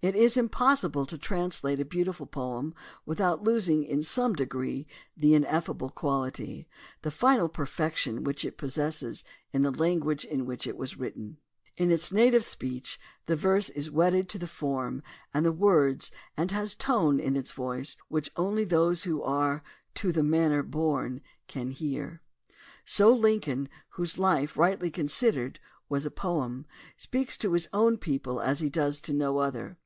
[0.00, 2.72] It is impossible to translate a beautiful poem
[3.04, 6.68] without losing in some degree the ineffable quality,
[7.02, 11.38] the final perfection which it possesses in the language in which it was written.
[11.76, 15.02] In its native speech the verse is wedded to the form
[15.34, 19.64] and to the words and has tones in its voice which only those who are
[19.96, 22.22] "to the manner born" can hear.
[22.84, 25.58] So Lincoln, whose life, rightly considered,
[25.88, 26.66] was a poem,
[26.96, 29.76] speaks to his own people as he does to no other.